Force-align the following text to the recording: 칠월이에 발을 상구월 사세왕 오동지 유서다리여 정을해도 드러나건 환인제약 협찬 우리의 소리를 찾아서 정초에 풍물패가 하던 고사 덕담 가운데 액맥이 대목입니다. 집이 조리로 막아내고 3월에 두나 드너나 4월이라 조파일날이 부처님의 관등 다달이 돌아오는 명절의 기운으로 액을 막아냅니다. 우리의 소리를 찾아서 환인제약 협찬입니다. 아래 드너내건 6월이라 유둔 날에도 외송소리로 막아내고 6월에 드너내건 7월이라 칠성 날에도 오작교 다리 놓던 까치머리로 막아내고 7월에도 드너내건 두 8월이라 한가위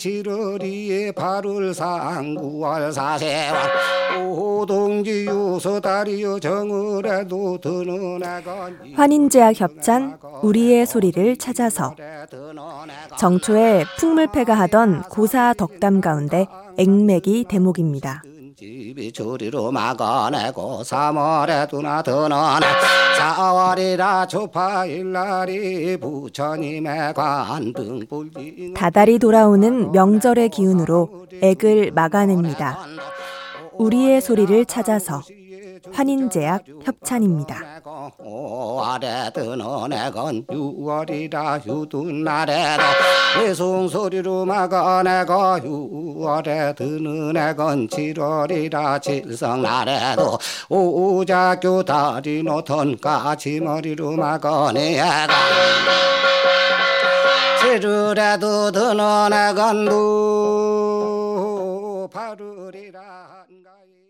칠월이에 0.00 1.12
발을 1.12 1.74
상구월 1.74 2.90
사세왕 2.90 4.30
오동지 4.30 5.26
유서다리여 5.26 6.38
정을해도 6.38 7.58
드러나건 7.58 8.94
환인제약 8.94 9.60
협찬 9.60 10.18
우리의 10.42 10.86
소리를 10.86 11.36
찾아서 11.36 11.94
정초에 13.18 13.84
풍물패가 13.98 14.54
하던 14.54 15.02
고사 15.10 15.52
덕담 15.52 16.00
가운데 16.00 16.46
액맥이 16.78 17.44
대목입니다. 17.48 18.22
집이 18.60 19.10
조리로 19.12 19.72
막아내고 19.72 20.82
3월에 20.82 21.66
두나 21.70 22.02
드너나 22.02 22.60
4월이라 23.18 24.28
조파일날이 24.28 25.96
부처님의 25.96 27.14
관등 27.14 28.06
다달이 28.76 29.18
돌아오는 29.18 29.90
명절의 29.92 30.50
기운으로 30.50 31.26
액을 31.40 31.92
막아냅니다. 31.92 32.80
우리의 33.78 34.20
소리를 34.20 34.66
찾아서 34.66 35.22
환인제약 35.92 36.64
협찬입니다. 36.84 37.80
아래 38.82 39.30
드너내건 39.32 40.46
6월이라 40.46 41.66
유둔 41.66 42.24
날에도 42.24 42.82
외송소리로 43.38 44.44
막아내고 44.44 45.32
6월에 45.32 46.76
드너내건 46.76 47.88
7월이라 47.88 49.00
칠성 49.02 49.62
날에도 49.62 50.38
오작교 50.68 51.84
다리 51.84 52.42
놓던 52.42 52.98
까치머리로 52.98 54.12
막아내고 54.12 55.32
7월에도 57.60 58.72
드너내건 58.72 59.84
두 59.84 60.00
8월이라 62.12 62.96
한가위 62.96 64.09